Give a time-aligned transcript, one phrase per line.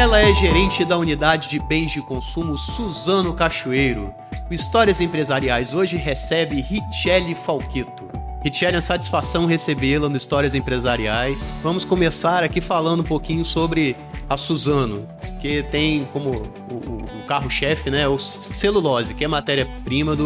[0.00, 4.14] Ela é gerente da unidade de bens de consumo Suzano Cachoeiro.
[4.50, 8.08] O Histórias Empresariais hoje recebe Richelle Falqueto.
[8.42, 11.54] Richelle, é satisfação recebê-la no Histórias Empresariais.
[11.62, 13.94] Vamos começar aqui falando um pouquinho sobre
[14.26, 15.06] a Suzano,
[15.38, 16.30] que tem como
[16.70, 20.16] o, o carro-chefe, né, o celulose, que é matéria-prima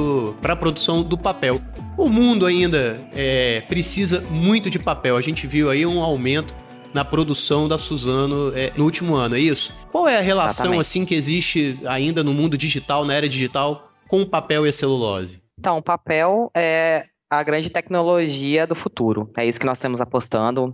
[0.41, 1.61] para a produção do papel.
[1.99, 5.17] O mundo ainda é, precisa muito de papel.
[5.17, 6.55] A gente viu aí um aumento
[6.95, 9.75] na produção da Suzano é, no último ano, é isso?
[9.91, 10.81] Qual é a relação Exatamente.
[10.81, 14.73] assim que existe ainda no mundo digital, na era digital, com o papel e a
[14.73, 15.43] celulose?
[15.59, 19.29] Então, o papel é a grande tecnologia do futuro.
[19.37, 20.73] É isso que nós estamos apostando.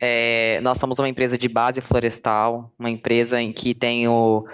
[0.00, 4.44] É, nós somos uma empresa de base florestal, uma empresa em que tem o,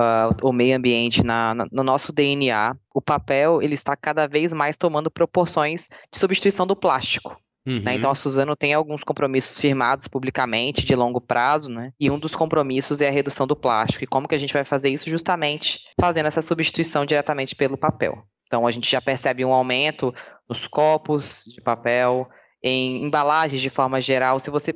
[0.00, 2.76] uh, o meio ambiente na, na, no nosso DNA.
[2.92, 7.36] O papel ele está cada vez mais tomando proporções de substituição do plástico.
[7.66, 7.80] Uhum.
[7.82, 7.94] Né?
[7.94, 11.92] Então a Suzano tem alguns compromissos firmados publicamente de longo prazo, né?
[12.00, 14.04] E um dos compromissos é a redução do plástico.
[14.04, 15.10] E como que a gente vai fazer isso?
[15.10, 18.24] Justamente fazendo essa substituição diretamente pelo papel.
[18.46, 20.14] Então a gente já percebe um aumento
[20.48, 22.28] nos copos de papel,
[22.62, 24.40] em embalagens de forma geral.
[24.40, 24.74] Se você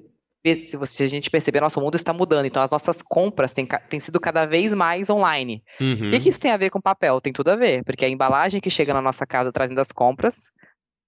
[0.67, 2.45] se, você, se a gente perceber, nosso mundo está mudando.
[2.45, 5.65] Então, as nossas compras têm, têm sido cada vez mais online.
[5.81, 6.09] Uhum.
[6.09, 7.19] O que, que, isso tem a ver com papel?
[7.19, 10.51] Tem tudo a ver, porque a embalagem que chega na nossa casa trazendo as compras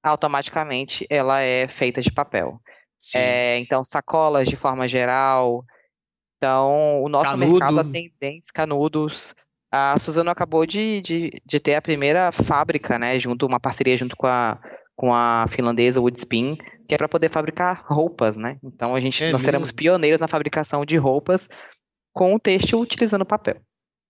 [0.03, 2.61] automaticamente ela é feita de papel.
[3.15, 5.65] É, então, sacolas de forma geral.
[6.37, 7.53] Então, o nosso Canudo.
[7.53, 9.35] mercado tem bens canudos.
[9.71, 14.17] A Suzano acabou de, de, de, ter a primeira fábrica, né, junto, uma parceria junto
[14.17, 14.59] com a,
[14.95, 16.57] com a finlandesa Woodspin,
[16.89, 18.59] que é para poder fabricar roupas, né?
[18.63, 19.45] Então a gente, é nós mesmo?
[19.45, 21.49] seremos pioneiros na fabricação de roupas
[22.13, 23.57] com o têxtil utilizando papel.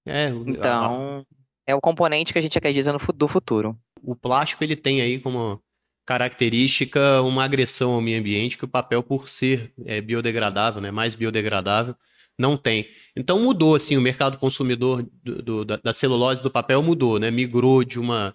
[0.07, 1.25] É, então, a...
[1.67, 3.77] é o componente que a gente acredita no do futuro.
[4.03, 5.61] O plástico ele tem aí como
[6.07, 11.15] característica uma agressão ao meio ambiente que o papel, por ser é, biodegradável, né, mais
[11.15, 11.97] biodegradável,
[12.39, 12.89] não tem.
[13.17, 17.31] Então mudou assim o mercado consumidor do, do, da, da, celulose do papel mudou, né?
[17.31, 18.35] Migrou de uma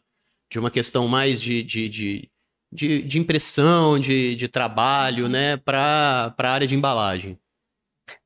[0.52, 2.30] de uma questão mais de, de, de,
[2.74, 7.38] de, de impressão, de, de trabalho, né, para a área de embalagem.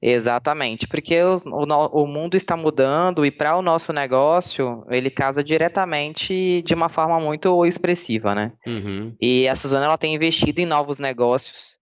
[0.07, 5.43] Exatamente, porque o, o, o mundo está mudando e para o nosso negócio ele casa
[5.43, 8.51] diretamente de uma forma muito expressiva, né?
[8.67, 9.15] Uhum.
[9.19, 11.75] E a Suzana ela tem investido em novos negócios.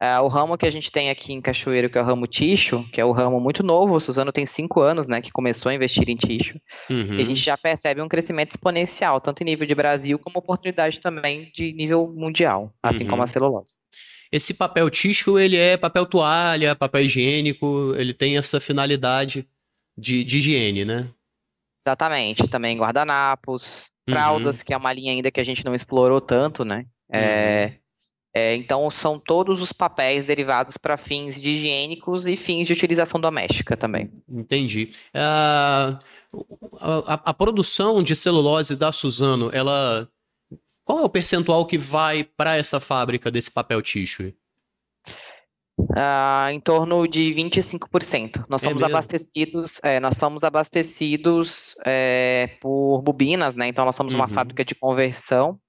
[0.00, 2.88] Uh, o ramo que a gente tem aqui em Cachoeiro, que é o ramo Ticho,
[2.92, 5.74] que é o ramo muito novo, o Suzano tem cinco anos, né, que começou a
[5.74, 7.14] investir em Ticho, uhum.
[7.14, 11.00] e a gente já percebe um crescimento exponencial, tanto em nível de Brasil, como oportunidade
[11.00, 13.10] também de nível mundial, assim uhum.
[13.10, 13.74] como a celulose.
[14.30, 19.48] Esse papel tixo, ele é papel toalha, papel higiênico, ele tem essa finalidade
[19.96, 21.08] de, de higiene, né?
[21.84, 22.46] Exatamente.
[22.48, 24.14] Também guardanapos, uhum.
[24.14, 26.84] fraldas, que é uma linha ainda que a gente não explorou tanto, né?
[27.10, 27.78] É, uhum.
[28.34, 33.20] É, então, são todos os papéis derivados para fins de higiênicos e fins de utilização
[33.20, 34.12] doméstica também.
[34.28, 34.92] Entendi.
[35.14, 35.98] Uh,
[36.78, 40.08] a, a, a, produção de celulose da Suzano, ela
[40.88, 44.34] qual é o percentual que vai para essa fábrica desse papel tissue?
[45.78, 48.46] Uh, em torno de 25%.
[48.48, 48.96] Nós é somos mesmo?
[48.96, 53.68] abastecidos, é, nós somos abastecidos é, por bobinas, né?
[53.68, 54.20] Então nós somos uhum.
[54.20, 55.60] uma fábrica de conversão.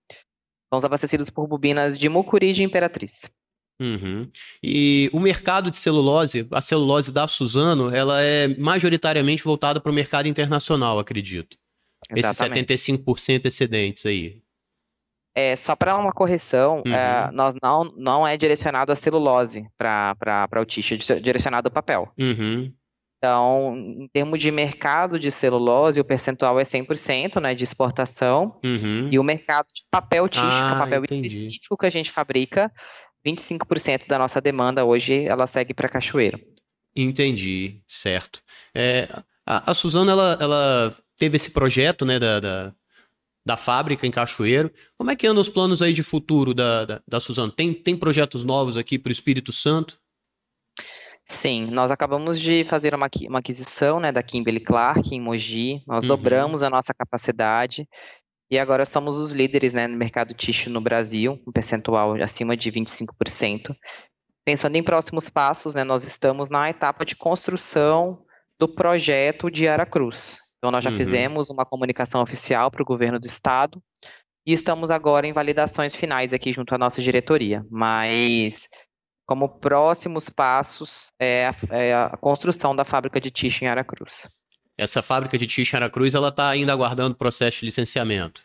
[0.74, 3.29] Somos abastecidos por bobinas de Mucuri e de Imperatriz.
[3.78, 4.25] Uhum.
[4.63, 9.96] E o mercado de celulose, a celulose da Suzano, ela é majoritariamente voltada para o
[9.96, 11.58] mercado internacional, acredito.
[12.09, 12.74] Exatamente.
[12.74, 14.41] Esses 75% excedentes aí.
[15.39, 16.95] É, só para uma correção, é, uhum.
[16.95, 22.11] é, nós não, não é direcionado a celulose para o tixo, é direcionado ao papel.
[22.19, 22.73] Uhum.
[23.17, 28.59] Então, em termos de mercado de celulose, o percentual é 100% né, de exportação.
[28.66, 29.07] Uhum.
[29.09, 31.28] E o mercado de papel tixo, ah, que é o papel entendi.
[31.28, 32.69] específico que a gente fabrica,
[33.25, 36.38] 25% da nossa demanda hoje, ela segue para Cachoeiro.
[36.94, 38.41] Entendi, certo.
[38.75, 39.07] É,
[39.45, 42.73] a, a Suzana, ela, ela teve esse projeto né, da, da
[43.49, 44.71] da fábrica em Cachoeiro.
[44.95, 47.51] Como é que andam os planos aí de futuro da, da, da Suzano?
[47.51, 49.99] Tem, tem projetos novos aqui para o Espírito Santo?
[51.25, 56.03] Sim, nós acabamos de fazer uma, uma aquisição né, da Kimberly Clark em Mogi, nós
[56.03, 56.09] uhum.
[56.09, 57.87] dobramos a nossa capacidade
[58.51, 62.72] e agora somos os líderes né, no mercado tixo no Brasil, um percentual acima de
[62.72, 63.75] 25%.
[64.45, 68.23] Pensando em próximos passos, né, nós estamos na etapa de construção
[68.59, 70.37] do projeto de Aracruz.
[70.59, 70.97] Então, nós já uhum.
[70.97, 73.82] fizemos uma comunicação oficial para o governo do estado
[74.46, 77.66] e estamos agora em validações finais aqui junto à nossa diretoria.
[77.72, 78.67] Mas,
[79.26, 84.29] como próximos passos, é a, é a construção da fábrica de tixa em Aracruz.
[84.78, 88.41] Essa fábrica de tixa em Aracruz, ela está ainda aguardando o processo de licenciamento?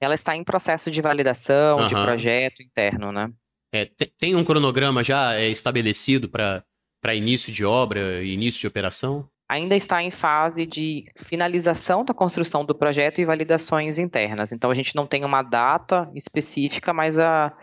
[0.00, 1.86] Ela está em processo de validação, uhum.
[1.86, 3.32] de projeto interno, né?
[3.72, 3.84] É,
[4.18, 6.64] tem um cronograma já é, estabelecido para
[7.00, 9.28] para início de obra, início de operação?
[9.48, 14.52] Ainda está em fase de finalização da construção do projeto e validações internas.
[14.52, 17.56] Então a gente não tem uma data específica, mas a,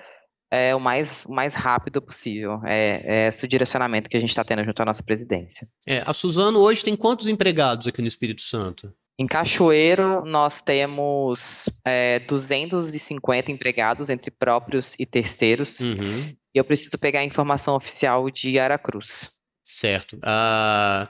[0.49, 2.59] é o mais, o mais rápido possível.
[2.65, 5.67] É, é esse o direcionamento que a gente está tendo junto à nossa presidência.
[5.85, 8.91] É, a Suzano hoje tem quantos empregados aqui no Espírito Santo?
[9.17, 15.79] Em Cachoeiro, nós temos é, 250 empregados entre próprios e terceiros.
[15.79, 16.35] Uhum.
[16.53, 19.31] E eu preciso pegar a informação oficial de Aracruz.
[19.63, 20.19] Certo.
[20.21, 21.09] Ah,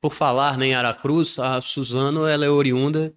[0.00, 3.14] por falar né, em Aracruz, a Suzano ela é oriunda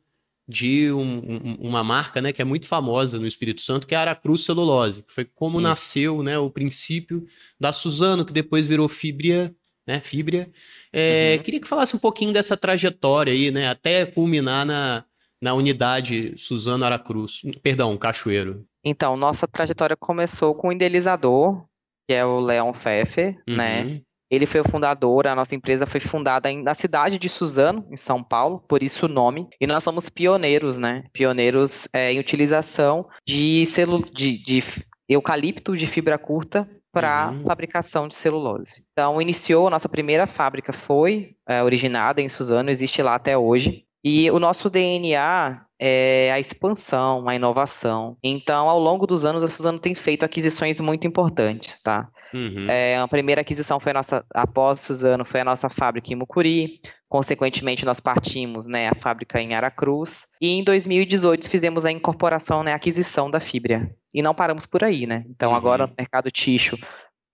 [0.47, 3.97] de um, um, uma marca né, que é muito famosa no Espírito Santo, que é
[3.97, 5.03] a Aracruz Celulose.
[5.03, 5.63] Que foi como Sim.
[5.63, 7.25] nasceu né, o princípio
[7.59, 9.55] da Suzano, que depois virou Fibria
[9.89, 9.99] né?
[9.99, 10.51] Fibria.
[10.93, 11.43] É, uhum.
[11.43, 13.67] Queria que falasse um pouquinho dessa trajetória aí, né?
[13.67, 15.03] Até culminar na,
[15.41, 18.63] na unidade Suzano Aracruz, perdão, Cachoeiro.
[18.83, 21.65] Então, nossa trajetória começou com o idealizador,
[22.07, 23.81] que é o Leon Pfeffer, né?
[23.81, 23.89] uhum.
[23.89, 24.01] né?
[24.29, 28.23] Ele foi o fundador, a nossa empresa foi fundada na cidade de Suzano, em São
[28.23, 29.47] Paulo, por isso o nome.
[29.59, 31.03] E nós somos pioneiros, né?
[31.11, 34.63] Pioneiros é, em utilização de, celu de, de
[35.07, 37.43] eucalipto de fibra curta para uhum.
[37.43, 38.83] fabricação de celulose.
[38.91, 43.85] Então, iniciou, a nossa primeira fábrica foi é, originada em Suzano, existe lá até hoje.
[44.03, 48.17] E o nosso DNA é a expansão, a inovação.
[48.21, 52.09] Então, ao longo dos anos, a Suzano tem feito aquisições muito importantes, tá?
[52.33, 52.69] Uhum.
[52.69, 56.81] É, a primeira aquisição foi a nossa, após Suzano, foi a nossa fábrica em Mucuri.
[57.07, 60.27] Consequentemente, nós partimos, né, a fábrica em Aracruz.
[60.39, 63.89] E em 2018 fizemos a incorporação, né, a aquisição da Fibria.
[64.13, 65.23] E não paramos por aí, né?
[65.29, 65.57] Então, uhum.
[65.57, 66.77] agora no mercado Ticho,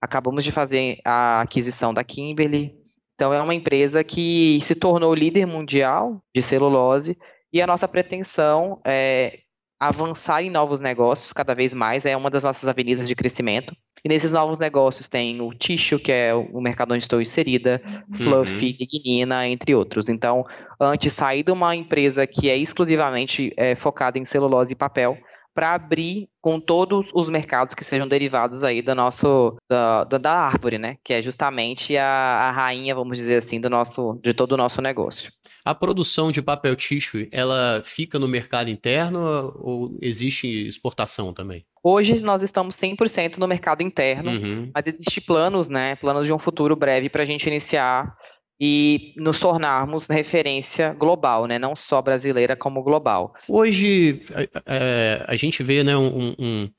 [0.00, 2.74] acabamos de fazer a aquisição da Kimberly,
[3.16, 7.18] então é uma empresa que se tornou líder mundial de celulose
[7.56, 9.38] e a nossa pretensão é
[9.80, 13.74] avançar em novos negócios cada vez mais, é uma das nossas avenidas de crescimento.
[14.04, 17.80] E nesses novos negócios tem o Tissue, que é o mercado onde estou inserida,
[18.14, 18.76] Fluffy, uhum.
[18.78, 20.10] Lignina, entre outros.
[20.10, 20.44] Então,
[20.78, 25.16] antes sair de uma empresa que é exclusivamente é, focada em celulose e papel,
[25.56, 30.76] para abrir com todos os mercados que sejam derivados aí do nosso da, da árvore,
[30.76, 30.98] né?
[31.02, 34.82] Que é justamente a, a rainha, vamos dizer assim, do nosso de todo o nosso
[34.82, 35.32] negócio.
[35.64, 41.64] A produção de papel tissue, ela fica no mercado interno ou existe exportação também?
[41.82, 44.70] Hoje nós estamos 100% no mercado interno, uhum.
[44.74, 48.14] mas existem planos, né, planos de um futuro breve para a gente iniciar
[48.58, 51.58] e nos tornarmos referência global, né?
[51.58, 53.34] não só brasileira como global.
[53.48, 54.22] Hoje
[54.64, 56.70] é, a gente vê né, um, um,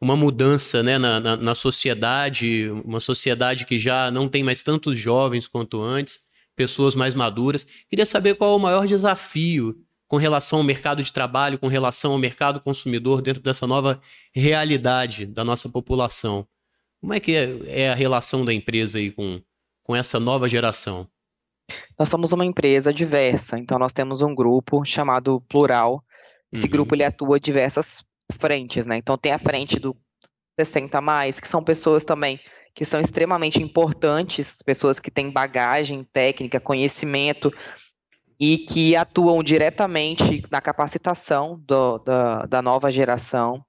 [0.00, 4.96] uma mudança né, na, na, na, sociedade, uma sociedade que já não tem mais tantos
[4.96, 6.20] jovens quanto antes,
[6.54, 7.66] pessoas mais maduras.
[7.88, 9.74] Queria saber qual é o maior desafio
[10.06, 14.00] com relação ao mercado de trabalho, com relação ao mercado consumidor dentro dessa nova
[14.32, 16.46] realidade da nossa população.
[17.00, 19.42] Como é que é, é a relação da empresa aí com,
[19.82, 21.08] com essa nova geração?
[21.98, 26.02] Nós somos uma empresa diversa, então nós temos um grupo chamado Plural.
[26.52, 26.70] Esse uhum.
[26.70, 28.96] grupo ele atua diversas frentes, né?
[28.96, 29.96] Então tem a frente do
[30.58, 32.40] 60 mais, que são pessoas também
[32.74, 37.52] que são extremamente importantes, pessoas que têm bagagem técnica, conhecimento
[38.38, 43.64] e que atuam diretamente na capacitação do, da, da nova geração.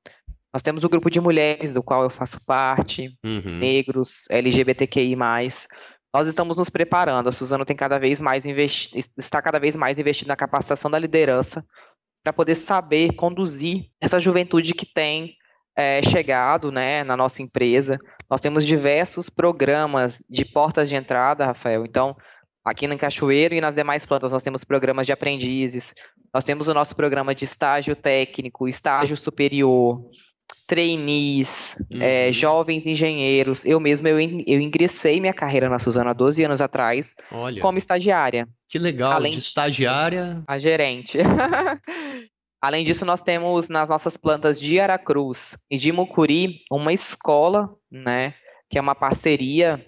[0.51, 3.59] Nós temos o grupo de mulheres, do qual eu faço parte, uhum.
[3.59, 5.15] negros, LGBTQI+.
[6.15, 7.27] Nós estamos nos preparando.
[7.27, 10.97] A Suzano tem cada vez mais investi está cada vez mais investindo na capacitação da
[10.97, 11.61] liderança
[12.23, 15.35] para poder saber conduzir essa juventude que tem
[15.75, 17.99] é, chegado né, na nossa empresa.
[18.29, 21.83] Nós temos diversos programas de portas de entrada, Rafael.
[21.83, 22.15] Então,
[22.63, 25.93] aqui no Cachoeiro e nas demais plantas, nós temos programas de aprendizes,
[26.33, 30.09] nós temos o nosso programa de estágio técnico, estágio superior,
[30.67, 32.01] trainees, uhum.
[32.01, 33.65] é, jovens engenheiros.
[33.65, 37.77] Eu mesmo eu, eu ingressei minha carreira na Suzana há 12 anos atrás Olha, como
[37.77, 38.47] estagiária.
[38.67, 40.43] Que legal, Além de estagiária.
[40.47, 41.19] A gerente.
[42.61, 48.33] Além disso, nós temos nas nossas plantas de Aracruz e de Mucuri uma escola, né,
[48.69, 49.85] que é uma parceria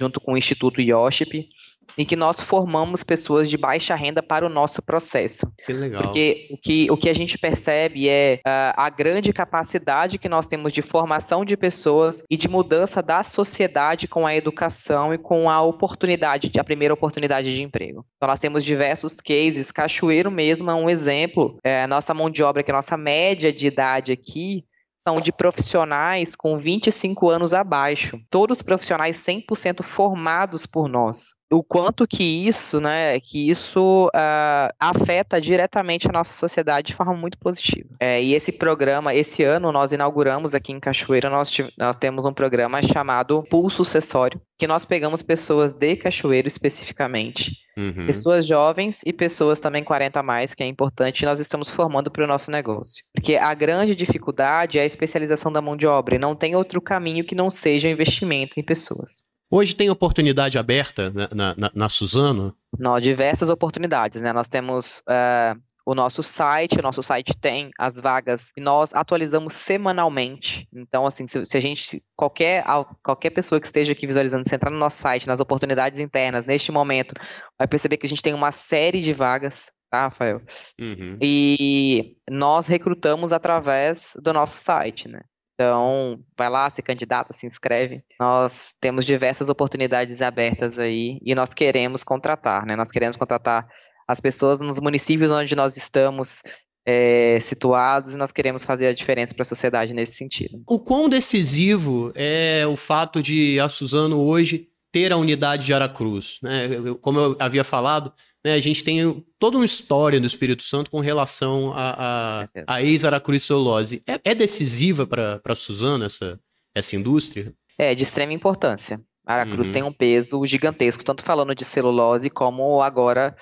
[0.00, 1.48] junto com o Instituto Yoship,
[1.96, 5.50] em que nós formamos pessoas de baixa renda para o nosso processo.
[5.64, 6.02] Que legal.
[6.02, 10.46] Porque o que, o que a gente percebe é uh, a grande capacidade que nós
[10.46, 15.48] temos de formação de pessoas e de mudança da sociedade com a educação e com
[15.50, 18.04] a oportunidade, a primeira oportunidade de emprego.
[18.16, 21.58] Então nós temos diversos cases, Cachoeiro mesmo é um exemplo.
[21.64, 24.64] É, nossa mão de obra, que é a nossa média de idade aqui,
[25.06, 28.18] são de profissionais com 25 anos abaixo.
[28.28, 31.28] Todos profissionais 100% formados por nós.
[31.50, 37.14] O quanto que isso, né, que isso uh, afeta diretamente a nossa sociedade de forma
[37.14, 37.88] muito positiva.
[38.00, 42.32] É, e esse programa, esse ano nós inauguramos aqui em Cachoeira, nós, nós temos um
[42.32, 48.06] programa chamado Pulso Sucessório, que nós pegamos pessoas de Cachoeiro especificamente, uhum.
[48.06, 52.10] pessoas jovens e pessoas também 40 a mais, que é importante, e nós estamos formando
[52.10, 53.04] para o nosso negócio.
[53.14, 56.80] Porque a grande dificuldade é a especialização da mão de obra, e não tem outro
[56.80, 59.25] caminho que não seja investimento em pessoas.
[59.50, 62.54] Hoje tem oportunidade aberta na, na, na Suzano?
[62.78, 64.32] Não, diversas oportunidades, né?
[64.32, 69.52] Nós temos uh, o nosso site, o nosso site tem as vagas e nós atualizamos
[69.52, 70.68] semanalmente.
[70.74, 72.64] Então, assim, se, se, a gente, qualquer,
[73.04, 76.72] qualquer pessoa que esteja aqui visualizando, se entrar no nosso site, nas oportunidades internas, neste
[76.72, 77.14] momento,
[77.56, 80.42] vai perceber que a gente tem uma série de vagas, tá, Rafael?
[80.80, 81.18] Uhum.
[81.22, 85.20] E nós recrutamos através do nosso site, né?
[85.58, 88.04] Então, vai lá, se candidata, se inscreve.
[88.20, 92.76] Nós temos diversas oportunidades abertas aí e nós queremos contratar, né?
[92.76, 93.66] Nós queremos contratar
[94.06, 96.42] as pessoas nos municípios onde nós estamos
[96.84, 100.62] é, situados e nós queremos fazer a diferença para a sociedade nesse sentido.
[100.68, 106.38] O quão decisivo é o fato de a Suzano hoje ter a unidade de Aracruz?
[106.42, 106.68] Né?
[107.00, 108.12] Como eu havia falado,
[108.46, 112.82] né, a gente tem toda uma história do Espírito Santo com relação a, a, a
[112.82, 114.04] ex-Aracruz Celulose.
[114.06, 116.38] É, é decisiva para a Suzano essa,
[116.72, 117.52] essa indústria?
[117.76, 119.00] É, de extrema importância.
[119.26, 119.72] Aracruz uhum.
[119.72, 123.36] tem um peso gigantesco, tanto falando de celulose, como agora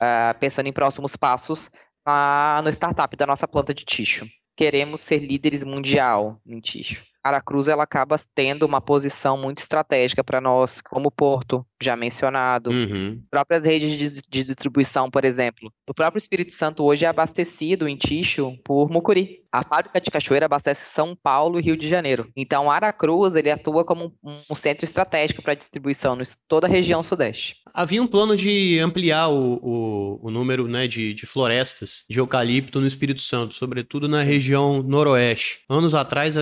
[0.00, 1.66] uh, pensando em próximos passos
[2.06, 4.24] uh, no startup da nossa planta de tixo.
[4.56, 7.02] Queremos ser líderes mundial em tixo.
[7.24, 13.22] Aracruz ela acaba tendo uma posição muito estratégica para nós, como Porto, já mencionado, uhum.
[13.30, 15.72] próprias redes de, de, distribuição, por exemplo.
[15.88, 19.42] O próprio Espírito Santo hoje é abastecido em Ticho por Mucuri.
[19.50, 22.28] A fábrica de Cachoeira abastece São Paulo e Rio de Janeiro.
[22.36, 27.04] Então, Aracruz ele atua como um, um centro estratégico para distribuição em toda a região
[27.04, 27.56] sudeste.
[27.72, 32.80] Havia um plano de ampliar o, o, o número né, de, de, florestas de eucalipto
[32.80, 35.60] no Espírito Santo, sobretudo na região noroeste.
[35.68, 36.34] Anos atrás,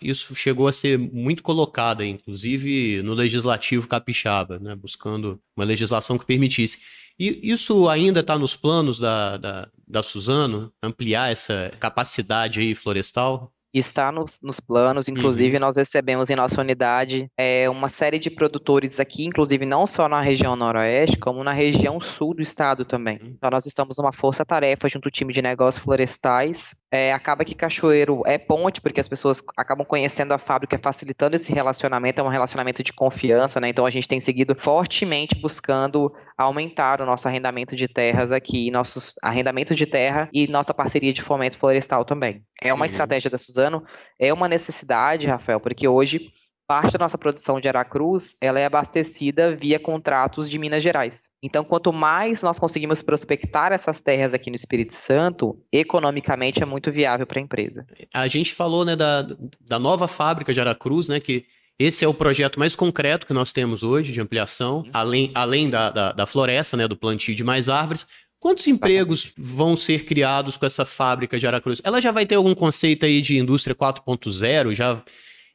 [0.00, 6.26] isso chegou a ser muito colocado, inclusive no legislativo capixaba, né, buscando uma legislação que
[6.26, 6.80] permitisse.
[7.18, 13.52] E isso ainda está nos planos da, da, da Suzano, ampliar essa capacidade aí florestal?
[13.78, 15.60] está nos, nos planos, inclusive uhum.
[15.60, 20.20] nós recebemos em nossa unidade é, uma série de produtores aqui, inclusive não só na
[20.20, 23.18] região noroeste, como na região sul do estado também.
[23.20, 23.34] Uhum.
[23.36, 26.74] Então nós estamos numa força-tarefa junto ao time de negócios florestais.
[26.90, 31.52] É, acaba que Cachoeiro é ponte, porque as pessoas acabam conhecendo a fábrica, facilitando esse
[31.52, 33.68] relacionamento, é um relacionamento de confiança, né?
[33.68, 39.14] Então a gente tem seguido fortemente buscando aumentar o nosso arrendamento de terras aqui, nossos
[39.20, 42.44] arrendamento de terra e nossa parceria de fomento florestal também.
[42.62, 42.86] É uma uhum.
[42.86, 43.82] estratégia da Suzano,
[44.18, 46.30] é uma necessidade, Rafael, porque hoje
[46.66, 51.28] parte da nossa produção de Aracruz ela é abastecida via contratos de Minas Gerais.
[51.42, 56.90] Então, quanto mais nós conseguimos prospectar essas terras aqui no Espírito Santo, economicamente é muito
[56.90, 57.86] viável para a empresa.
[58.12, 59.22] A gente falou né, da,
[59.60, 61.44] da nova fábrica de Aracruz, né, que
[61.78, 64.84] esse é o projeto mais concreto que nós temos hoje de ampliação, uhum.
[64.92, 68.06] além, além da, da, da floresta, né, do plantio de mais árvores.
[68.38, 71.80] Quantos empregos vão ser criados com essa fábrica de Aracruz?
[71.84, 74.74] Ela já vai ter algum conceito aí de indústria 4.0?
[74.74, 75.02] Já,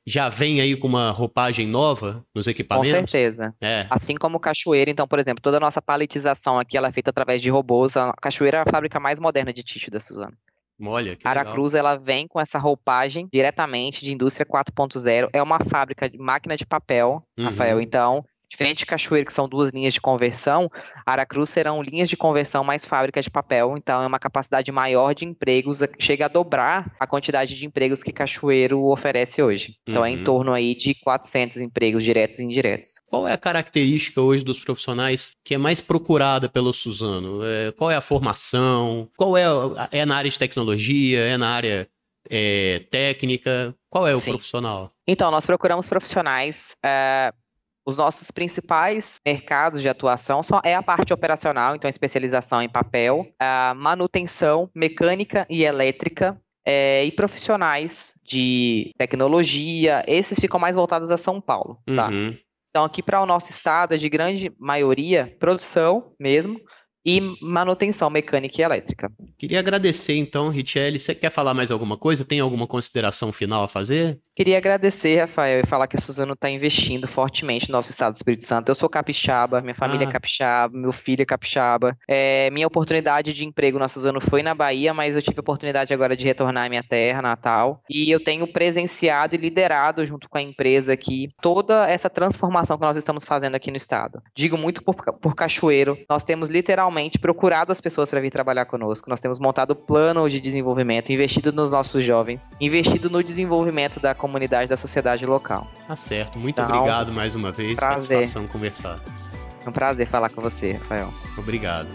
[0.06, 2.92] já vem aí com uma roupagem nova nos equipamentos?
[2.92, 3.54] Com certeza.
[3.62, 3.86] É.
[3.90, 7.42] Assim como Cachoeira, então, por exemplo, toda a nossa paletização aqui ela é feita através
[7.42, 7.96] de robôs.
[7.96, 10.36] A Cachoeira é a fábrica mais moderna de tixo da Suzano.
[10.84, 11.92] Olha, que Aracruz legal.
[11.92, 15.30] ela vem com essa roupagem diretamente de indústria 4.0.
[15.32, 17.46] É uma fábrica de máquina de papel, uhum.
[17.46, 17.80] Rafael.
[17.80, 20.70] Então, Diferente de Cachoeiro, que são duas linhas de conversão,
[21.06, 25.24] Aracruz serão linhas de conversão mais fábrica de papel, então é uma capacidade maior de
[25.24, 29.78] empregos, chega a dobrar a quantidade de empregos que Cachoeiro oferece hoje.
[29.88, 30.06] Então uhum.
[30.06, 30.24] é em uhum.
[30.26, 33.00] torno aí de 400 empregos diretos e indiretos.
[33.06, 37.40] Qual é a característica hoje dos profissionais que é mais procurada pelo Suzano?
[37.46, 39.10] É, qual é a formação?
[39.16, 39.46] Qual é,
[39.94, 41.22] é na área de tecnologia?
[41.22, 41.88] É na área
[42.30, 43.74] é, técnica?
[43.90, 44.32] Qual é o Sim.
[44.32, 44.90] profissional?
[45.08, 47.41] Então, nós procuramos profissionais uh,
[47.86, 52.70] os nossos principais mercados de atuação são, é a parte operacional, então a especialização em
[52.70, 61.10] papel, a manutenção mecânica e elétrica, é, e profissionais de tecnologia, esses ficam mais voltados
[61.10, 62.10] a São Paulo, tá?
[62.10, 62.38] Uhum.
[62.70, 66.58] Então, aqui para o nosso estado, é de grande maioria, produção mesmo,
[67.06, 69.12] e manutenção mecânica e elétrica.
[69.38, 71.00] Queria agradecer então, Richelle.
[71.00, 72.24] Você quer falar mais alguma coisa?
[72.24, 74.20] Tem alguma consideração final a fazer?
[74.42, 78.16] Queria agradecer, Rafael, e falar que a Suzano está investindo fortemente no nosso estado do
[78.16, 78.70] Espírito Santo.
[78.70, 80.10] Eu sou capixaba, minha família é ah.
[80.10, 81.96] é capixaba, meu filho é capixaba.
[82.08, 85.94] É, minha oportunidade de emprego na Suzano foi na Bahia, mas eu tive a oportunidade
[85.94, 87.84] agora de retornar à minha terra natal.
[87.88, 92.84] E eu tenho presenciado e liderado junto com a empresa aqui toda essa transformação que
[92.84, 94.24] nós estamos fazendo aqui no estado.
[94.36, 99.08] Digo muito por, por Cachoeiro, nós temos literalmente procurado as pessoas para vir trabalhar conosco.
[99.08, 104.70] Nós temos montado plano de desenvolvimento, investido nos nossos jovens, investido no desenvolvimento da comunidade,
[104.70, 105.68] da sociedade local.
[105.88, 106.40] Tá certo.
[106.40, 107.76] Muito então, obrigado mais uma vez.
[107.76, 108.18] Prazer.
[108.18, 109.00] Satisfação conversar.
[109.66, 111.14] É um prazer falar com você, Rafael.
[111.38, 111.88] Obrigado.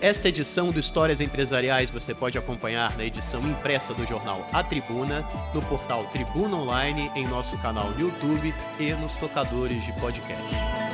[0.00, 5.24] Esta edição do Histórias Empresariais você pode acompanhar na edição impressa do jornal A Tribuna,
[5.54, 10.85] no portal Tribuna Online, em nosso canal no YouTube e nos tocadores de podcast.